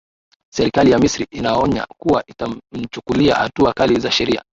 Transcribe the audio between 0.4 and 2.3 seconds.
serikali ya misri inaonya kuwa